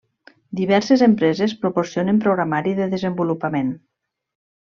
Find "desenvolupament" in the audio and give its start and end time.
2.97-3.73